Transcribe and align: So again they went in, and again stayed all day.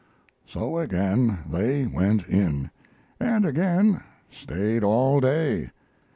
So 0.47 0.79
again 0.79 1.43
they 1.47 1.85
went 1.85 2.27
in, 2.27 2.71
and 3.19 3.45
again 3.45 4.01
stayed 4.31 4.83
all 4.83 5.19
day. 5.19 5.69